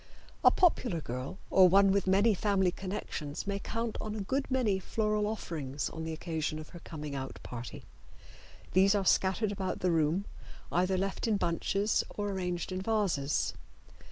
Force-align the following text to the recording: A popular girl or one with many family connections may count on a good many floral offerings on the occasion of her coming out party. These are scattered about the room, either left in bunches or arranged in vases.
A 0.43 0.49
popular 0.49 0.99
girl 0.99 1.37
or 1.51 1.69
one 1.69 1.91
with 1.91 2.07
many 2.07 2.33
family 2.33 2.71
connections 2.71 3.45
may 3.45 3.59
count 3.59 3.99
on 4.01 4.15
a 4.15 4.19
good 4.21 4.49
many 4.49 4.79
floral 4.79 5.27
offerings 5.27 5.91
on 5.91 6.03
the 6.05 6.11
occasion 6.11 6.57
of 6.57 6.69
her 6.69 6.79
coming 6.79 7.13
out 7.13 7.37
party. 7.43 7.83
These 8.73 8.95
are 8.95 9.05
scattered 9.05 9.51
about 9.51 9.81
the 9.81 9.91
room, 9.91 10.25
either 10.71 10.97
left 10.97 11.27
in 11.27 11.37
bunches 11.37 12.03
or 12.09 12.31
arranged 12.31 12.71
in 12.71 12.81
vases. 12.81 13.53